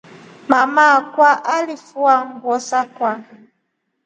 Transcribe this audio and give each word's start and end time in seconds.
Mama 0.49 0.83
akwa 0.97 1.29
alingefua 1.55 2.13
nguo 2.31 2.57
sakwa. 2.67 3.11